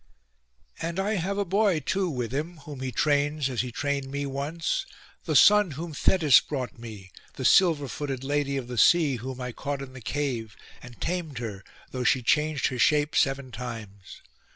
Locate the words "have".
1.17-1.37